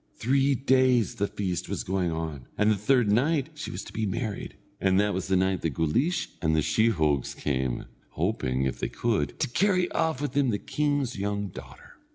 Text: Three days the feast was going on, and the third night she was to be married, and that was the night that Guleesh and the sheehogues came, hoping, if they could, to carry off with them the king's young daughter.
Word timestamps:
Three 0.17 0.55
days 0.55 1.13
the 1.13 1.27
feast 1.27 1.69
was 1.69 1.83
going 1.83 2.09
on, 2.11 2.47
and 2.57 2.71
the 2.71 2.75
third 2.75 3.11
night 3.11 3.49
she 3.53 3.69
was 3.69 3.83
to 3.83 3.93
be 3.93 4.07
married, 4.07 4.55
and 4.79 4.99
that 4.99 5.13
was 5.13 5.27
the 5.27 5.35
night 5.35 5.61
that 5.61 5.75
Guleesh 5.75 6.27
and 6.41 6.55
the 6.55 6.63
sheehogues 6.63 7.35
came, 7.35 7.85
hoping, 8.13 8.63
if 8.63 8.79
they 8.79 8.89
could, 8.89 9.39
to 9.39 9.47
carry 9.47 9.91
off 9.91 10.19
with 10.19 10.31
them 10.31 10.49
the 10.49 10.57
king's 10.57 11.19
young 11.19 11.49
daughter. 11.49 11.99